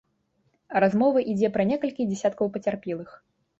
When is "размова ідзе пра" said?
0.83-1.67